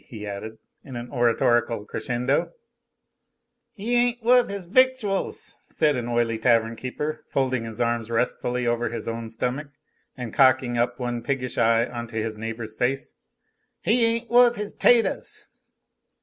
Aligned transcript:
he 0.07 0.25
added, 0.25 0.57
in 0.83 0.95
an 0.95 1.11
oratorical 1.11 1.85
crescendo. 1.85 2.51
"He 3.73 3.93
ain't 3.95 4.23
wuth 4.23 4.49
his 4.49 4.65
victuals," 4.65 5.57
said 5.61 5.95
an 5.95 6.07
oily 6.07 6.25
little 6.37 6.41
tavern 6.41 6.75
keeper, 6.75 7.23
folding 7.29 7.65
his 7.65 7.79
arms 7.79 8.09
restfully 8.09 8.65
over 8.65 8.89
his 8.89 9.07
own 9.07 9.29
stomach 9.29 9.67
and 10.17 10.33
cocking 10.33 10.75
up 10.75 10.97
one 10.99 11.21
piggish 11.21 11.59
eye 11.59 11.83
into 11.83 12.15
his 12.15 12.35
neighbor's 12.35 12.73
face. 12.73 13.13
"He 13.79 14.03
ain't 14.03 14.27
wuth 14.27 14.55
his 14.55 14.73
'taters." 14.73 15.49